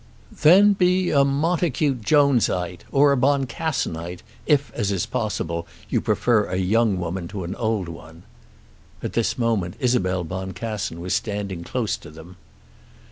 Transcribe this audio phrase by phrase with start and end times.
[0.41, 6.45] "Then be a Montacute Jones ite; or a Boncassenite, if, as is possible, you prefer
[6.45, 8.23] a young woman to an old one."
[9.03, 12.37] At this moment Isabel Boncassen was standing close to them.